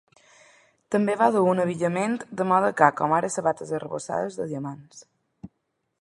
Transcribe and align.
També 0.95 1.15
va 1.19 1.27
dur 1.35 1.43
un 1.49 1.61
abillament 1.65 2.17
de 2.41 2.47
moda 2.53 2.73
car, 2.81 2.89
com 3.03 3.15
ara 3.19 3.29
"sabates 3.37 3.77
arrebossades 3.81 4.39
de 4.41 4.49
diamants". 4.55 5.09